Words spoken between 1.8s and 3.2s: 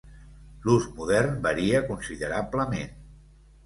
considerablement.